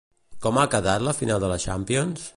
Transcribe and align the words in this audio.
Com 0.45 0.59
ha 0.61 0.63
quedat 0.71 1.05
la 1.09 1.15
final 1.21 1.45
de 1.45 1.53
la 1.55 1.63
Champions? 1.69 2.29